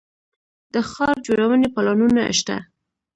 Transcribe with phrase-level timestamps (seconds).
[0.73, 2.57] د ښار جوړونې پلانونه شته